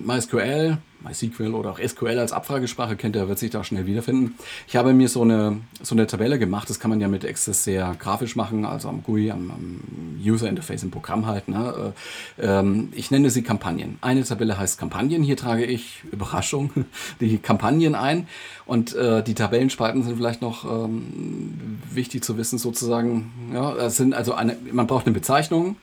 MySQL, 0.06 0.78
MySQL 1.04 1.54
oder 1.54 1.72
auch 1.72 1.80
SQL 1.80 2.20
als 2.20 2.32
Abfragesprache 2.32 2.96
kennt, 2.96 3.16
der 3.16 3.28
wird 3.28 3.40
sich 3.40 3.50
da 3.50 3.64
schnell 3.64 3.86
wiederfinden. 3.86 4.36
Ich 4.68 4.76
habe 4.76 4.94
mir 4.94 5.10
so 5.10 5.22
eine, 5.22 5.62
so 5.82 5.96
eine 5.96 6.08
Tabelle 6.08 6.40
gemacht, 6.40 6.70
das 6.70 6.80
kann 6.80 6.90
man 6.90 7.02
ja 7.02 7.08
mit 7.08 7.26
Access 7.26 7.64
sehr 7.64 7.96
grafisch 8.00 8.36
machen, 8.36 8.66
also 8.66 8.90
am 8.90 9.04
GUI, 9.04 9.32
am, 9.32 9.52
am 9.52 9.80
User 10.24 10.50
Interface 10.50 10.84
im 10.84 10.92
Programm 10.92 11.26
halt. 11.26 11.48
Ne? 11.48 11.94
Äh, 12.38 12.46
ähm, 12.46 12.90
ich 12.94 13.12
nenne 13.12 13.30
sie 13.30 13.44
Kampagnen. 13.44 13.98
Eine 14.02 14.24
Tabelle 14.24 14.58
heißt 14.58 14.80
Kampagnen, 14.80 15.24
hier 15.24 15.38
trage 15.38 15.66
ich, 15.66 16.04
Überraschung, 16.12 16.72
die 17.20 17.38
Kampagnen 17.38 17.96
ein 17.96 18.28
und 18.66 18.96
äh, 18.96 19.24
die 19.24 19.34
Tabellenspalten 19.34 20.04
sind 20.04 20.18
vielleicht 20.18 20.42
noch 20.42 20.66
ähm, 20.66 21.80
wichtig 21.92 22.24
zu 22.24 22.38
wissen 22.38 22.58
sozusagen. 22.58 23.32
Ja, 23.54 23.76
es 23.76 23.98
sind 23.98 24.14
also 24.14 24.34
eine, 24.34 24.58
man 24.72 24.88
braucht 24.88 25.06
eine 25.06 25.14
Bezeichnung, 25.14 25.76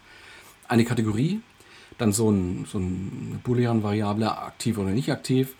eine 0.68 0.84
Kategorie, 0.84 1.40
dann 2.00 2.12
so, 2.12 2.30
ein, 2.30 2.66
so 2.70 2.78
eine 2.78 3.40
Boolean-Variable, 3.44 4.38
aktiv 4.38 4.78
oder 4.78 4.90
nicht 4.90 5.10
aktiv, 5.10 5.54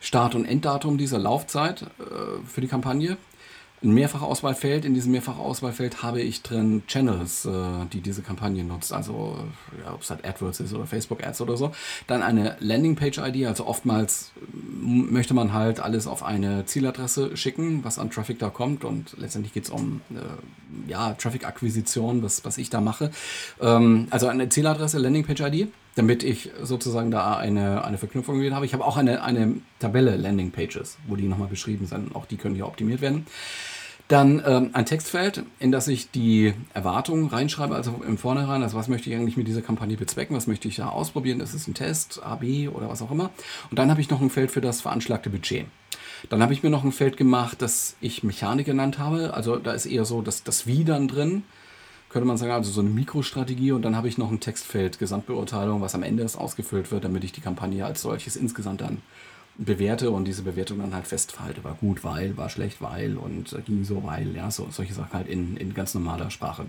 Start- 0.00 0.34
und 0.34 0.44
Enddatum 0.44 0.98
dieser 0.98 1.18
Laufzeit 1.18 1.82
äh, 1.82 2.46
für 2.46 2.60
die 2.60 2.68
Kampagne, 2.68 3.16
ein 3.84 3.92
Mehrfachauswahlfeld. 3.92 4.84
In 4.84 4.94
diesem 4.94 5.12
Mehrfachauswahlfeld 5.12 6.02
habe 6.02 6.20
ich 6.20 6.42
drin 6.42 6.82
Channels, 6.86 7.44
äh, 7.44 7.50
die 7.92 8.00
diese 8.00 8.22
Kampagne 8.22 8.64
nutzt. 8.64 8.92
Also, 8.92 9.38
ja, 9.84 9.92
ob 9.92 10.02
es 10.02 10.10
halt 10.10 10.24
AdWords 10.24 10.60
ist 10.60 10.72
oder 10.72 10.86
Facebook 10.86 11.24
Ads 11.24 11.42
oder 11.42 11.56
so. 11.56 11.72
Dann 12.06 12.22
eine 12.22 12.56
Landingpage-ID. 12.60 13.46
Also, 13.46 13.66
oftmals 13.66 14.32
möchte 14.80 15.34
man 15.34 15.52
halt 15.52 15.80
alles 15.80 16.06
auf 16.06 16.22
eine 16.22 16.64
Zieladresse 16.66 17.36
schicken, 17.36 17.84
was 17.84 17.98
an 17.98 18.10
Traffic 18.10 18.38
da 18.38 18.48
kommt. 18.48 18.84
Und 18.84 19.16
letztendlich 19.18 19.52
geht 19.52 19.64
es 19.64 19.70
um 19.70 20.00
äh, 20.10 20.90
ja, 20.90 21.12
Traffic-Akquisition, 21.12 22.22
was, 22.22 22.44
was 22.44 22.58
ich 22.58 22.70
da 22.70 22.80
mache. 22.80 23.10
Ähm, 23.60 24.08
also, 24.10 24.26
eine 24.28 24.48
Zieladresse, 24.48 24.98
Landingpage-ID. 24.98 25.68
Damit 25.94 26.22
ich 26.22 26.50
sozusagen 26.62 27.10
da 27.10 27.36
eine, 27.36 27.84
eine 27.84 27.98
Verknüpfung 27.98 28.40
wieder 28.40 28.56
habe. 28.56 28.66
Ich 28.66 28.74
habe 28.74 28.84
auch 28.84 28.96
eine, 28.96 29.22
eine 29.22 29.56
Tabelle 29.78 30.16
Landing 30.16 30.50
Pages, 30.50 30.98
wo 31.06 31.16
die 31.16 31.28
nochmal 31.28 31.48
beschrieben 31.48 31.86
sind. 31.86 32.14
Auch 32.14 32.26
die 32.26 32.36
können 32.36 32.54
hier 32.54 32.66
optimiert 32.66 33.00
werden. 33.00 33.26
Dann 34.08 34.42
ähm, 34.44 34.70
ein 34.74 34.84
Textfeld, 34.84 35.44
in 35.58 35.72
das 35.72 35.88
ich 35.88 36.10
die 36.10 36.52
Erwartungen 36.74 37.28
reinschreibe, 37.28 37.74
also 37.74 38.02
im 38.06 38.18
Vornherein, 38.18 38.62
also 38.62 38.76
was 38.76 38.88
möchte 38.88 39.08
ich 39.08 39.16
eigentlich 39.16 39.38
mit 39.38 39.48
dieser 39.48 39.62
Kampagne 39.62 39.96
bezwecken, 39.96 40.36
was 40.36 40.46
möchte 40.46 40.68
ich 40.68 40.76
da 40.76 40.88
ausprobieren, 40.88 41.40
ist 41.40 41.54
es 41.54 41.66
ein 41.66 41.74
Test, 41.74 42.22
AB 42.22 42.68
oder 42.68 42.90
was 42.90 43.00
auch 43.00 43.10
immer. 43.10 43.30
Und 43.70 43.78
dann 43.78 43.90
habe 43.90 44.02
ich 44.02 44.10
noch 44.10 44.20
ein 44.20 44.28
Feld 44.28 44.50
für 44.50 44.60
das 44.60 44.82
veranschlagte 44.82 45.30
Budget. 45.30 45.64
Dann 46.28 46.42
habe 46.42 46.52
ich 46.52 46.62
mir 46.62 46.68
noch 46.68 46.84
ein 46.84 46.92
Feld 46.92 47.16
gemacht, 47.16 47.62
das 47.62 47.96
ich 48.02 48.22
Mechanik 48.22 48.66
genannt 48.66 48.98
habe. 48.98 49.32
Also 49.32 49.56
da 49.56 49.72
ist 49.72 49.86
eher 49.86 50.04
so 50.04 50.20
das, 50.20 50.42
das 50.42 50.66
Wie 50.66 50.84
dann 50.84 51.08
drin, 51.08 51.42
könnte 52.14 52.28
man 52.28 52.36
sagen, 52.36 52.52
also 52.52 52.70
so 52.70 52.80
eine 52.80 52.90
Mikrostrategie. 52.90 53.72
Und 53.72 53.82
dann 53.82 53.96
habe 53.96 54.06
ich 54.06 54.18
noch 54.18 54.30
ein 54.30 54.38
Textfeld, 54.38 55.00
Gesamtbeurteilung, 55.00 55.80
was 55.80 55.96
am 55.96 56.04
Ende 56.04 56.22
ist 56.22 56.36
ausgefüllt 56.36 56.92
wird, 56.92 57.02
damit 57.02 57.24
ich 57.24 57.32
die 57.32 57.40
Kampagne 57.40 57.84
als 57.84 58.02
solches 58.02 58.36
insgesamt 58.36 58.82
dann 58.82 59.02
bewerte 59.56 60.12
und 60.12 60.24
diese 60.24 60.42
Bewertung 60.42 60.78
dann 60.78 60.94
halt 60.94 61.08
festhalte. 61.08 61.64
War 61.64 61.74
gut, 61.74 62.04
weil, 62.04 62.36
war 62.36 62.50
schlecht, 62.50 62.80
weil 62.80 63.16
und 63.16 63.52
äh, 63.52 63.62
ging 63.62 63.82
so, 63.82 64.04
weil, 64.04 64.32
ja, 64.36 64.48
so, 64.52 64.68
solche 64.70 64.94
Sachen 64.94 65.12
halt 65.12 65.26
in, 65.26 65.56
in 65.56 65.74
ganz 65.74 65.92
normaler 65.94 66.30
Sprache. 66.30 66.66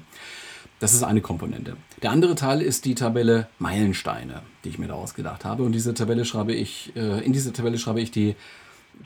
Das 0.80 0.96
ist 0.96 1.04
eine 1.04 1.22
Komponente. 1.22 1.78
Der 2.02 2.10
andere 2.10 2.34
Teil 2.34 2.60
ist 2.60 2.86
die 2.86 2.96
Tabelle 2.96 3.48
Meilensteine, 3.60 4.42
die 4.64 4.70
ich 4.70 4.80
mir 4.80 4.88
da 4.88 4.96
ausgedacht 4.96 5.46
habe. 5.46 5.62
Und 5.62 5.74
diese 5.74 5.94
Tabelle 5.94 6.26
schreibe 6.26 6.56
ich, 6.56 6.92
äh, 6.96 7.24
in 7.24 7.34
diese 7.34 7.54
Tabelle 7.54 7.78
schreibe 7.78 8.02
ich 8.02 8.10
die 8.10 8.36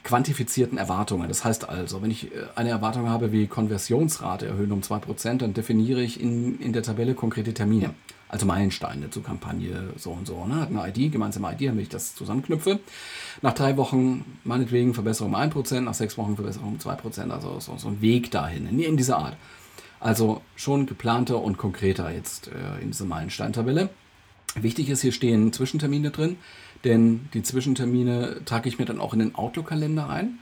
quantifizierten 0.03 0.77
Erwartungen. 0.77 1.27
Das 1.27 1.43
heißt 1.43 1.69
also, 1.69 2.01
wenn 2.01 2.11
ich 2.11 2.31
äh, 2.31 2.45
eine 2.55 2.69
Erwartung 2.69 3.09
habe 3.09 3.31
wie 3.31 3.47
Konversionsrate 3.47 4.47
erhöhen 4.47 4.71
um 4.71 4.81
2%, 4.81 5.37
dann 5.37 5.53
definiere 5.53 6.01
ich 6.01 6.19
in, 6.21 6.59
in 6.59 6.73
der 6.73 6.83
Tabelle 6.83 7.13
konkrete 7.13 7.53
Termine 7.53 7.93
also 8.29 8.45
Meilensteine 8.45 9.09
zur 9.09 9.23
Kampagne 9.23 9.89
so 9.97 10.11
und 10.11 10.27
so. 10.27 10.45
Ne? 10.45 10.55
Hat 10.55 10.69
eine 10.69 10.87
ID, 10.87 11.11
gemeinsame 11.11 11.51
ID, 11.51 11.69
damit 11.69 11.83
ich 11.83 11.89
das 11.89 12.15
zusammenknüpfe. 12.15 12.79
Nach 13.41 13.53
drei 13.53 13.75
Wochen 13.75 14.23
meinetwegen 14.43 14.93
Verbesserung 14.93 15.33
um 15.33 15.39
1%, 15.39 15.81
nach 15.81 15.95
sechs 15.95 16.17
Wochen 16.17 16.35
Verbesserung 16.35 16.73
um 16.73 16.77
2%, 16.77 17.31
also 17.31 17.59
so, 17.59 17.75
so 17.77 17.87
ein 17.87 18.01
Weg 18.01 18.31
dahin, 18.31 18.67
in, 18.69 18.79
in 18.79 18.97
dieser 18.97 19.17
Art. 19.17 19.35
Also 19.99 20.41
schon 20.55 20.85
geplanter 20.85 21.41
und 21.41 21.57
konkreter 21.57 22.11
jetzt 22.11 22.49
äh, 22.49 22.81
in 22.81 22.91
dieser 22.91 23.05
Meilensteintabelle. 23.05 23.89
Wichtig 24.55 24.89
ist, 24.89 25.01
hier 25.01 25.11
stehen 25.11 25.51
Zwischentermine 25.51 26.11
drin, 26.11 26.37
denn 26.83 27.29
die 27.33 27.43
Zwischentermine 27.43 28.41
trage 28.45 28.69
ich 28.69 28.79
mir 28.79 28.85
dann 28.85 28.99
auch 28.99 29.13
in 29.13 29.19
den 29.19 29.35
Outlook-Kalender 29.35 30.09
ein 30.09 30.39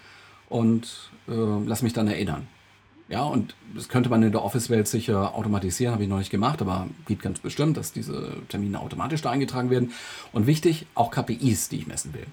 und 0.49 1.09
äh, 1.27 1.31
lass 1.65 1.81
mich 1.81 1.93
dann 1.93 2.07
erinnern. 2.07 2.47
Ja, 3.09 3.23
und 3.23 3.55
das 3.73 3.87
könnte 3.87 4.09
man 4.09 4.21
in 4.21 4.33
der 4.33 4.43
Office-Welt 4.43 4.87
sicher 4.87 5.33
automatisieren, 5.33 5.93
habe 5.93 6.03
ich 6.03 6.09
noch 6.09 6.17
nicht 6.17 6.29
gemacht, 6.29 6.61
aber 6.61 6.87
geht 7.07 7.21
ganz 7.21 7.39
bestimmt, 7.39 7.77
dass 7.77 7.93
diese 7.93 8.33
Termine 8.49 8.81
automatisch 8.81 9.21
da 9.21 9.31
eingetragen 9.31 9.69
werden. 9.69 9.93
Und 10.33 10.45
wichtig, 10.45 10.87
auch 10.93 11.09
KPIs, 11.09 11.69
die 11.69 11.77
ich 11.77 11.87
messen 11.87 12.13
will. 12.13 12.25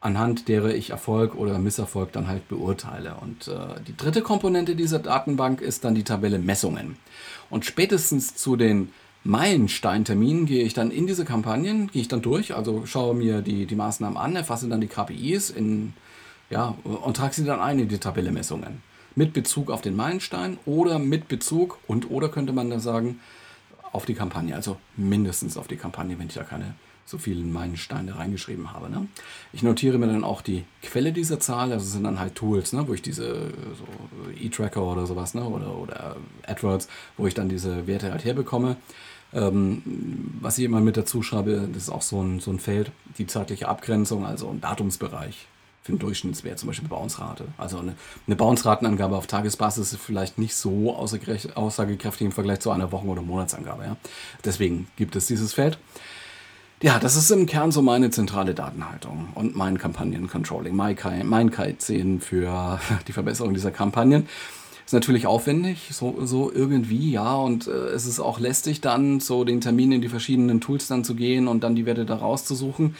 Anhand 0.00 0.48
derer 0.48 0.74
ich 0.74 0.90
Erfolg 0.90 1.34
oder 1.34 1.58
Misserfolg 1.58 2.12
dann 2.12 2.26
halt 2.26 2.48
beurteile. 2.48 3.16
Und 3.20 3.48
äh, 3.48 3.80
die 3.86 3.96
dritte 3.96 4.22
Komponente 4.22 4.76
dieser 4.76 4.98
Datenbank 4.98 5.60
ist 5.60 5.84
dann 5.84 5.94
die 5.94 6.04
Tabelle 6.04 6.38
Messungen. 6.38 6.96
Und 7.50 7.66
spätestens 7.66 8.34
zu 8.34 8.56
den 8.56 8.90
Meilensteinterminen 9.28 10.46
gehe 10.46 10.64
ich 10.64 10.72
dann 10.72 10.90
in 10.90 11.06
diese 11.06 11.26
Kampagnen, 11.26 11.88
gehe 11.88 12.00
ich 12.00 12.08
dann 12.08 12.22
durch, 12.22 12.54
also 12.54 12.86
schaue 12.86 13.14
mir 13.14 13.42
die, 13.42 13.66
die 13.66 13.74
Maßnahmen 13.74 14.16
an, 14.16 14.34
erfasse 14.34 14.68
dann 14.68 14.80
die 14.80 14.86
KPIs 14.86 15.50
in, 15.50 15.92
ja, 16.48 16.74
und 16.82 17.16
trage 17.16 17.34
sie 17.34 17.44
dann 17.44 17.60
ein 17.60 17.78
in 17.78 17.88
die 17.88 17.98
Tabelle 17.98 18.32
Messungen 18.32 18.82
mit 19.14 19.34
Bezug 19.34 19.70
auf 19.70 19.82
den 19.82 19.96
Meilenstein 19.96 20.58
oder 20.64 20.98
mit 20.98 21.28
Bezug 21.28 21.78
und 21.86 22.10
oder 22.10 22.30
könnte 22.30 22.54
man 22.54 22.70
da 22.70 22.80
sagen 22.80 23.20
auf 23.92 24.06
die 24.06 24.14
Kampagne, 24.14 24.54
also 24.54 24.78
mindestens 24.96 25.58
auf 25.58 25.68
die 25.68 25.76
Kampagne, 25.76 26.18
wenn 26.18 26.28
ich 26.28 26.34
da 26.34 26.44
keine 26.44 26.74
so 27.04 27.18
vielen 27.18 27.52
Meilensteine 27.52 28.16
reingeschrieben 28.16 28.72
habe. 28.72 28.88
Ne? 28.88 29.08
Ich 29.52 29.62
notiere 29.62 29.98
mir 29.98 30.06
dann 30.06 30.24
auch 30.24 30.40
die 30.40 30.64
Quelle 30.82 31.12
dieser 31.12 31.40
Zahl, 31.40 31.72
also 31.72 31.84
sind 31.84 32.04
dann 32.04 32.20
halt 32.20 32.34
Tools, 32.34 32.72
ne, 32.72 32.86
wo 32.86 32.94
ich 32.94 33.02
diese 33.02 33.50
so 33.76 33.86
E-Tracker 34.40 34.82
oder 34.82 35.06
sowas, 35.06 35.34
ne, 35.34 35.42
oder, 35.42 35.74
oder 35.76 36.16
AdWords, 36.46 36.88
wo 37.16 37.26
ich 37.26 37.34
dann 37.34 37.48
diese 37.48 37.86
Werte 37.86 38.12
halt 38.12 38.24
herbekomme. 38.24 38.76
Ähm, 39.32 39.82
was 40.40 40.58
ich 40.58 40.64
immer 40.64 40.80
mit 40.80 40.96
dazu 40.96 41.22
schreibe, 41.22 41.68
das 41.72 41.84
ist 41.84 41.90
auch 41.90 42.02
so 42.02 42.22
ein, 42.22 42.40
so 42.40 42.50
ein 42.50 42.58
Feld, 42.58 42.92
die 43.18 43.26
zeitliche 43.26 43.68
Abgrenzung, 43.68 44.24
also 44.24 44.48
ein 44.48 44.60
Datumsbereich 44.60 45.46
für 45.82 45.92
einen 45.92 45.98
Durchschnittswert, 45.98 46.58
zum 46.58 46.68
Beispiel 46.68 46.88
Bounce-Rate. 46.88 47.44
Also 47.56 47.78
eine, 47.78 47.94
eine 48.26 48.36
Bounce-Ratenangabe 48.36 49.16
auf 49.16 49.26
Tagesbasis 49.26 49.92
ist 49.92 50.02
vielleicht 50.02 50.38
nicht 50.38 50.54
so 50.54 50.94
aussagekräftig 50.94 52.24
im 52.26 52.32
Vergleich 52.32 52.60
zu 52.60 52.70
einer 52.70 52.92
Wochen- 52.92 53.08
oder 53.08 53.22
Monatsangabe. 53.22 53.84
Ja? 53.84 53.96
Deswegen 54.44 54.86
gibt 54.96 55.16
es 55.16 55.26
dieses 55.26 55.54
Feld. 55.54 55.78
Ja, 56.80 56.98
das 56.98 57.16
ist 57.16 57.30
im 57.30 57.46
Kern 57.46 57.72
so 57.72 57.82
meine 57.82 58.10
zentrale 58.10 58.54
Datenhaltung 58.54 59.30
und 59.34 59.56
mein 59.56 59.78
Kampagnen-Controlling, 59.78 60.76
mein 60.76 61.50
Kite-Szenen 61.50 62.20
für 62.20 62.78
die 63.08 63.12
Verbesserung 63.12 63.52
dieser 63.52 63.72
Kampagnen. 63.72 64.28
Ist 64.88 64.94
natürlich 64.94 65.26
aufwendig, 65.26 65.90
so, 65.92 66.16
so 66.24 66.50
irgendwie, 66.50 67.10
ja, 67.12 67.34
und 67.34 67.66
äh, 67.66 67.70
es 67.70 68.06
ist 68.06 68.20
auch 68.20 68.40
lästig 68.40 68.80
dann, 68.80 69.20
so 69.20 69.44
den 69.44 69.60
Termin 69.60 69.92
in 69.92 70.00
die 70.00 70.08
verschiedenen 70.08 70.62
Tools 70.62 70.86
dann 70.86 71.04
zu 71.04 71.14
gehen 71.14 71.46
und 71.46 71.62
dann 71.62 71.74
die 71.74 71.84
Werte 71.84 72.06
da 72.06 72.14
rauszusuchen. 72.14 72.96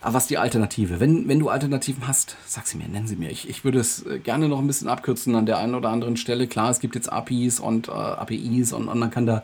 Aber 0.00 0.14
was 0.14 0.22
ist 0.22 0.30
die 0.30 0.38
Alternative? 0.38 0.98
Wenn, 0.98 1.28
wenn 1.28 1.38
du 1.38 1.50
Alternativen 1.50 2.08
hast, 2.08 2.38
sag 2.46 2.66
sie 2.66 2.78
mir, 2.78 2.88
nenn 2.88 3.06
sie 3.06 3.16
mir. 3.16 3.30
Ich, 3.30 3.50
ich 3.50 3.64
würde 3.64 3.80
es 3.80 4.06
äh, 4.06 4.18
gerne 4.18 4.48
noch 4.48 4.60
ein 4.60 4.66
bisschen 4.66 4.88
abkürzen 4.88 5.34
an 5.34 5.44
der 5.44 5.58
einen 5.58 5.74
oder 5.74 5.90
anderen 5.90 6.16
Stelle. 6.16 6.46
Klar, 6.46 6.70
es 6.70 6.80
gibt 6.80 6.94
jetzt 6.94 7.12
APIs 7.12 7.60
und 7.60 7.88
äh, 7.88 7.92
APIs 7.92 8.72
und, 8.72 8.88
und 8.88 8.98
man 8.98 9.10
kann 9.10 9.26
da 9.26 9.42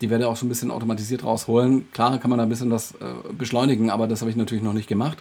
die 0.00 0.08
werde 0.08 0.28
auch 0.28 0.38
schon 0.38 0.46
ein 0.46 0.48
bisschen 0.48 0.70
automatisiert 0.70 1.24
rausholen. 1.24 1.92
Klar 1.92 2.18
kann 2.20 2.30
man 2.30 2.38
da 2.38 2.44
ein 2.44 2.48
bisschen 2.48 2.70
das 2.70 2.92
äh, 2.92 3.32
beschleunigen, 3.36 3.90
aber 3.90 4.08
das 4.08 4.22
habe 4.22 4.30
ich 4.30 4.36
natürlich 4.36 4.64
noch 4.64 4.72
nicht 4.72 4.88
gemacht. 4.88 5.18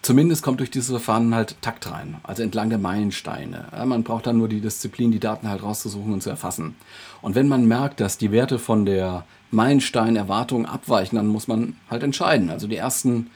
Zumindest 0.00 0.42
kommt 0.42 0.60
durch 0.60 0.70
dieses 0.70 0.90
Verfahren 0.90 1.34
halt 1.34 1.60
Takt 1.60 1.90
rein, 1.90 2.18
also 2.22 2.42
entlang 2.42 2.70
der 2.70 2.78
Meilensteine. 2.78 3.66
Man 3.84 4.04
braucht 4.04 4.26
dann 4.26 4.38
nur 4.38 4.48
die 4.48 4.60
Disziplin, 4.60 5.10
die 5.10 5.18
Daten 5.18 5.48
halt 5.48 5.62
rauszusuchen 5.62 6.12
und 6.12 6.22
zu 6.22 6.30
erfassen. 6.30 6.76
Und 7.20 7.34
wenn 7.34 7.48
man 7.48 7.66
merkt, 7.66 8.00
dass 8.00 8.16
die 8.16 8.30
Werte 8.30 8.58
von 8.58 8.86
der 8.86 9.24
Meilenstein-Erwartung 9.50 10.66
abweichen, 10.66 11.16
dann 11.16 11.26
muss 11.26 11.48
man 11.48 11.76
halt 11.90 12.04
entscheiden. 12.04 12.48
Also 12.48 12.68
die 12.68 12.76
ersten 12.76 13.28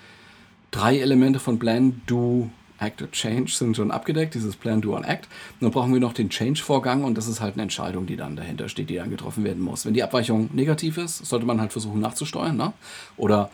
drei 0.70 0.98
Elemente 0.98 1.40
von 1.40 1.58
Plan, 1.58 2.00
Do, 2.06 2.48
Act 2.78 3.02
or 3.02 3.10
Change 3.10 3.52
sind 3.52 3.76
schon 3.76 3.90
abgedeckt, 3.90 4.34
dieses 4.34 4.56
Plan, 4.56 4.80
Do 4.80 4.96
und 4.96 5.04
Act. 5.04 5.28
Dann 5.60 5.70
brauchen 5.70 5.92
wir 5.92 6.00
noch 6.00 6.14
den 6.14 6.30
Change-Vorgang 6.30 7.04
und 7.04 7.18
das 7.18 7.28
ist 7.28 7.40
halt 7.40 7.54
eine 7.54 7.62
Entscheidung, 7.62 8.06
die 8.06 8.16
dann 8.16 8.36
dahinter 8.36 8.68
steht, 8.68 8.88
die 8.88 8.96
dann 8.96 9.10
getroffen 9.10 9.44
werden 9.44 9.62
muss. 9.62 9.84
Wenn 9.84 9.94
die 9.94 10.02
Abweichung 10.02 10.48
negativ 10.52 10.96
ist, 10.96 11.24
sollte 11.26 11.46
man 11.46 11.60
halt 11.60 11.72
versuchen 11.72 12.00
nachzusteuern. 12.00 12.56
Ne? 12.56 12.72
Oder 13.16 13.50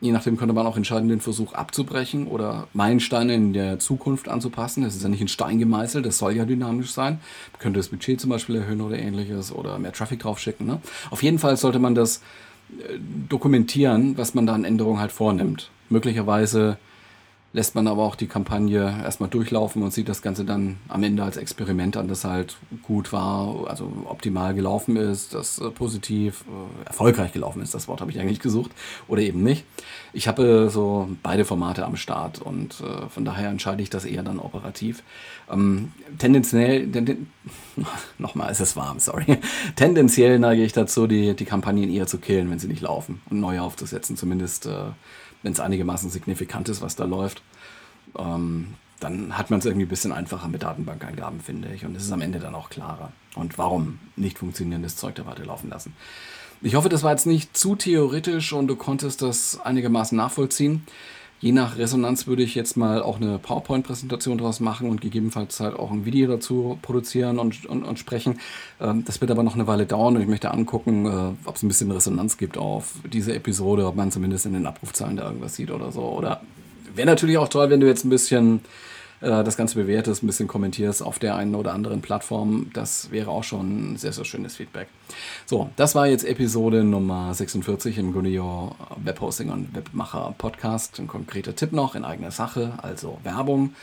Je 0.00 0.12
nachdem 0.12 0.36
könnte 0.36 0.54
man 0.54 0.66
auch 0.66 0.76
entscheiden, 0.76 1.08
den 1.08 1.20
Versuch 1.20 1.54
abzubrechen 1.54 2.28
oder 2.28 2.68
Meilensteine 2.72 3.34
in 3.34 3.52
der 3.52 3.80
Zukunft 3.80 4.28
anzupassen. 4.28 4.84
Das 4.84 4.94
ist 4.94 5.02
ja 5.02 5.08
nicht 5.08 5.20
in 5.20 5.28
Stein 5.28 5.58
gemeißelt, 5.58 6.06
das 6.06 6.18
soll 6.18 6.36
ja 6.36 6.44
dynamisch 6.44 6.92
sein. 6.92 7.18
Man 7.52 7.60
könnte 7.60 7.80
das 7.80 7.88
Budget 7.88 8.20
zum 8.20 8.30
Beispiel 8.30 8.56
erhöhen 8.56 8.80
oder 8.80 8.96
ähnliches 8.96 9.50
oder 9.50 9.78
mehr 9.78 9.92
Traffic 9.92 10.20
draufschicken. 10.20 10.66
Ne? 10.66 10.80
Auf 11.10 11.22
jeden 11.22 11.40
Fall 11.40 11.56
sollte 11.56 11.80
man 11.80 11.96
das 11.96 12.18
äh, 12.78 12.98
dokumentieren, 13.28 14.16
was 14.16 14.34
man 14.34 14.46
da 14.46 14.54
an 14.54 14.64
Änderungen 14.64 15.00
halt 15.00 15.10
vornimmt. 15.10 15.70
Möglicherweise 15.88 16.78
lässt 17.52 17.74
man 17.74 17.86
aber 17.86 18.02
auch 18.02 18.14
die 18.14 18.26
Kampagne 18.26 19.00
erstmal 19.02 19.30
durchlaufen 19.30 19.82
und 19.82 19.92
sieht 19.92 20.08
das 20.08 20.20
Ganze 20.20 20.44
dann 20.44 20.76
am 20.88 21.02
Ende 21.02 21.22
als 21.22 21.38
Experiment 21.38 21.96
an, 21.96 22.06
das 22.06 22.24
halt 22.24 22.56
gut 22.82 23.10
war, 23.12 23.68
also 23.68 23.90
optimal 24.04 24.54
gelaufen 24.54 24.96
ist, 24.96 25.34
das 25.34 25.58
äh, 25.58 25.70
positiv, 25.70 26.44
äh, 26.46 26.86
erfolgreich 26.86 27.32
gelaufen 27.32 27.62
ist, 27.62 27.72
das 27.72 27.88
Wort 27.88 28.02
habe 28.02 28.10
ich 28.10 28.20
eigentlich 28.20 28.40
gesucht, 28.40 28.72
oder 29.08 29.22
eben 29.22 29.42
nicht. 29.42 29.64
Ich 30.12 30.28
habe 30.28 30.68
so 30.70 31.08
beide 31.22 31.46
Formate 31.46 31.86
am 31.86 31.96
Start 31.96 32.42
und 32.42 32.80
äh, 32.80 33.08
von 33.08 33.24
daher 33.24 33.48
entscheide 33.48 33.82
ich 33.82 33.88
das 33.88 34.04
eher 34.04 34.22
dann 34.22 34.40
operativ. 34.40 35.02
Ähm, 35.50 35.92
tendenziell, 36.18 36.90
ten, 36.90 37.28
nochmal 38.18 38.52
ist 38.52 38.60
es 38.60 38.76
warm, 38.76 38.98
sorry. 39.00 39.38
Tendenziell 39.74 40.38
neige 40.38 40.62
ich 40.62 40.74
dazu, 40.74 41.06
die, 41.06 41.34
die 41.34 41.46
Kampagnen 41.46 41.90
eher 41.90 42.06
zu 42.06 42.18
killen, 42.18 42.50
wenn 42.50 42.58
sie 42.58 42.68
nicht 42.68 42.82
laufen 42.82 43.22
und 43.30 43.40
neu 43.40 43.60
aufzusetzen, 43.60 44.18
zumindest 44.18 44.66
äh, 44.66 44.90
wenn 45.42 45.52
es 45.52 45.60
einigermaßen 45.60 46.10
signifikant 46.10 46.68
ist, 46.68 46.82
was 46.82 46.96
da 46.96 47.04
läuft, 47.04 47.42
ähm, 48.16 48.74
dann 49.00 49.38
hat 49.38 49.50
man 49.50 49.60
es 49.60 49.66
irgendwie 49.66 49.86
ein 49.86 49.90
bisschen 49.90 50.12
einfacher 50.12 50.48
mit 50.48 50.62
Datenbankeingaben, 50.62 51.40
finde 51.40 51.68
ich. 51.72 51.84
Und 51.84 51.96
es 51.96 52.04
ist 52.04 52.12
am 52.12 52.20
Ende 52.20 52.40
dann 52.40 52.54
auch 52.54 52.68
klarer. 52.68 53.12
Und 53.36 53.58
warum 53.58 54.00
nicht 54.16 54.38
funktionierendes 54.38 54.96
Zeug 54.96 55.14
da 55.14 55.26
weiter 55.26 55.44
laufen 55.44 55.70
lassen. 55.70 55.94
Ich 56.60 56.74
hoffe, 56.74 56.88
das 56.88 57.04
war 57.04 57.12
jetzt 57.12 57.26
nicht 57.26 57.56
zu 57.56 57.76
theoretisch 57.76 58.52
und 58.52 58.66
du 58.66 58.74
konntest 58.74 59.22
das 59.22 59.60
einigermaßen 59.60 60.16
nachvollziehen. 60.16 60.84
Je 61.40 61.52
nach 61.52 61.78
Resonanz 61.78 62.26
würde 62.26 62.42
ich 62.42 62.56
jetzt 62.56 62.76
mal 62.76 63.00
auch 63.00 63.20
eine 63.20 63.38
PowerPoint-Präsentation 63.38 64.38
daraus 64.38 64.58
machen 64.58 64.90
und 64.90 65.00
gegebenenfalls 65.00 65.60
halt 65.60 65.78
auch 65.78 65.92
ein 65.92 66.04
Video 66.04 66.28
dazu 66.28 66.78
produzieren 66.82 67.38
und, 67.38 67.64
und, 67.66 67.84
und 67.84 67.98
sprechen. 67.98 68.40
Ähm, 68.80 69.04
das 69.04 69.20
wird 69.20 69.30
aber 69.30 69.44
noch 69.44 69.54
eine 69.54 69.68
Weile 69.68 69.86
dauern 69.86 70.16
und 70.16 70.22
ich 70.22 70.28
möchte 70.28 70.50
angucken, 70.50 71.06
äh, 71.06 71.48
ob 71.48 71.54
es 71.54 71.62
ein 71.62 71.68
bisschen 71.68 71.92
Resonanz 71.92 72.38
gibt 72.38 72.58
auf 72.58 72.94
diese 73.12 73.34
Episode, 73.34 73.86
ob 73.86 73.94
man 73.94 74.10
zumindest 74.10 74.46
in 74.46 74.54
den 74.54 74.66
Abrufzahlen 74.66 75.16
da 75.16 75.26
irgendwas 75.26 75.54
sieht 75.54 75.70
oder 75.70 75.92
so. 75.92 76.02
Oder 76.02 76.40
wäre 76.96 77.06
natürlich 77.06 77.38
auch 77.38 77.48
toll, 77.48 77.70
wenn 77.70 77.80
du 77.80 77.86
jetzt 77.86 78.04
ein 78.04 78.10
bisschen 78.10 78.60
äh, 79.20 79.44
das 79.44 79.56
Ganze 79.56 79.76
bewertest, 79.76 80.22
ein 80.22 80.26
bisschen 80.26 80.48
kommentierst 80.48 81.02
auf 81.02 81.18
der 81.18 81.36
einen 81.36 81.54
oder 81.54 81.72
anderen 81.72 82.00
Plattform. 82.00 82.70
Das 82.72 83.10
wäre 83.10 83.30
auch 83.30 83.44
schon 83.44 83.92
ein 83.92 83.96
sehr, 83.96 84.12
sehr 84.12 84.24
schönes 84.24 84.56
Feedback. 84.56 84.88
So, 85.46 85.70
das 85.76 85.94
war 85.94 86.06
jetzt 86.06 86.24
Episode 86.24 86.84
Nummer 86.84 87.34
46 87.34 87.98
im 87.98 88.12
Gunio 88.12 88.74
Webhosting 88.96 89.50
und 89.50 89.74
Webmacher 89.74 90.34
Podcast. 90.38 90.98
Ein 90.98 91.08
konkreter 91.08 91.54
Tipp 91.54 91.72
noch 91.72 91.94
in 91.94 92.04
eigener 92.04 92.30
Sache, 92.30 92.72
also 92.82 93.18
Werbung. 93.22 93.74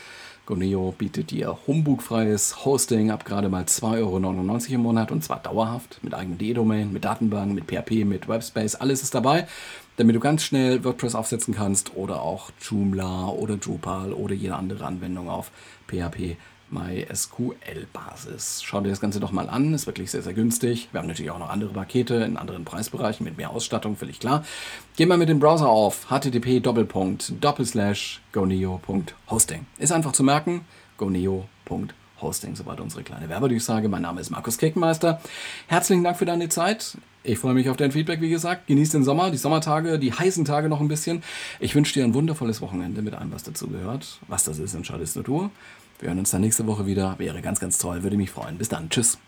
Goneo 0.46 0.94
bietet 0.96 1.32
dir 1.32 1.58
humbugfreies 1.66 2.64
Hosting 2.64 3.10
ab 3.10 3.24
gerade 3.24 3.48
mal 3.48 3.64
2,99 3.64 3.98
Euro 3.98 4.74
im 4.74 4.80
Monat 4.80 5.10
und 5.10 5.24
zwar 5.24 5.40
dauerhaft 5.40 5.98
mit 6.02 6.14
eigenem 6.14 6.38
D-Domain, 6.38 6.92
mit 6.92 7.04
Datenbank, 7.04 7.52
mit 7.52 7.64
PHP, 7.64 8.04
mit 8.04 8.28
Webspace, 8.28 8.76
alles 8.76 9.02
ist 9.02 9.14
dabei, 9.14 9.48
damit 9.96 10.14
du 10.14 10.20
ganz 10.20 10.44
schnell 10.44 10.84
WordPress 10.84 11.14
aufsetzen 11.14 11.54
kannst 11.54 11.96
oder 11.96 12.22
auch 12.22 12.50
Joomla 12.60 13.28
oder 13.28 13.56
Drupal 13.56 14.12
oder 14.12 14.34
jede 14.34 14.54
andere 14.54 14.84
Anwendung 14.84 15.28
auf 15.28 15.50
PHP 15.88 16.36
MySQL-Basis. 16.70 18.62
Schau 18.64 18.80
dir 18.80 18.90
das 18.90 19.00
Ganze 19.00 19.20
doch 19.20 19.30
mal 19.30 19.48
an, 19.48 19.72
ist 19.72 19.86
wirklich 19.86 20.10
sehr, 20.10 20.22
sehr 20.22 20.32
günstig. 20.32 20.88
Wir 20.90 21.00
haben 21.00 21.06
natürlich 21.06 21.30
auch 21.30 21.38
noch 21.38 21.50
andere 21.50 21.72
Pakete 21.72 22.16
in 22.16 22.36
anderen 22.36 22.64
Preisbereichen 22.64 23.24
mit 23.24 23.36
mehr 23.36 23.50
Ausstattung, 23.50 23.96
völlig 23.96 24.18
klar. 24.20 24.44
Geh 24.96 25.06
mal 25.06 25.18
mit 25.18 25.28
dem 25.28 25.38
Browser 25.38 25.68
auf 25.68 26.10
http 26.10 26.60
goneo.hosting. 28.32 29.66
Ist 29.78 29.92
einfach 29.92 30.12
zu 30.12 30.22
merken, 30.24 30.64
goneo.hosting. 30.96 32.56
Soweit 32.56 32.80
unsere 32.80 33.04
kleine 33.04 33.28
Werbedurchsage. 33.28 33.88
Mein 33.88 34.02
Name 34.02 34.20
ist 34.20 34.30
Markus 34.30 34.58
Keckmeister. 34.58 35.20
Herzlichen 35.68 36.02
Dank 36.02 36.16
für 36.16 36.26
deine 36.26 36.48
Zeit. 36.48 36.96
Ich 37.26 37.40
freue 37.40 37.54
mich 37.54 37.68
auf 37.68 37.76
dein 37.76 37.90
Feedback, 37.90 38.20
wie 38.20 38.30
gesagt. 38.30 38.68
Genieß 38.68 38.90
den 38.90 39.02
Sommer, 39.02 39.32
die 39.32 39.36
Sommertage, 39.36 39.98
die 39.98 40.12
heißen 40.12 40.44
Tage 40.44 40.68
noch 40.68 40.80
ein 40.80 40.86
bisschen. 40.86 41.24
Ich 41.58 41.74
wünsche 41.74 41.92
dir 41.92 42.04
ein 42.04 42.14
wundervolles 42.14 42.60
Wochenende 42.60 43.02
mit 43.02 43.14
allem, 43.14 43.32
was 43.32 43.42
dazu 43.42 43.66
gehört. 43.66 44.20
Was 44.28 44.44
das 44.44 44.60
ist, 44.60 44.74
entscheidest 44.74 45.16
nur 45.16 45.24
du. 45.24 45.50
Wir 45.98 46.10
hören 46.10 46.20
uns 46.20 46.30
dann 46.30 46.42
nächste 46.42 46.66
Woche 46.68 46.86
wieder. 46.86 47.16
Wäre 47.18 47.42
ganz, 47.42 47.58
ganz 47.58 47.78
toll. 47.78 48.04
Würde 48.04 48.16
mich 48.16 48.30
freuen. 48.30 48.58
Bis 48.58 48.68
dann. 48.68 48.90
Tschüss. 48.90 49.18